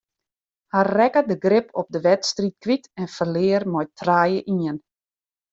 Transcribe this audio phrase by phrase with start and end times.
[0.73, 4.77] Hy rekke de grip op de wedstryd kwyt en ferlear mei trije ien.